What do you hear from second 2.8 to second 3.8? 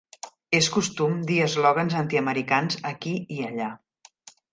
aquí i allà.